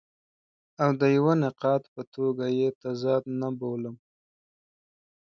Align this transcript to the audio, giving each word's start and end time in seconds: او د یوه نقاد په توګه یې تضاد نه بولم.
او 0.81 0.89
د 1.01 1.01
یوه 1.17 1.33
نقاد 1.43 1.83
په 1.93 2.01
توګه 2.13 2.45
یې 2.57 2.67
تضاد 2.81 3.23
نه 3.39 3.49
بولم. 3.59 3.95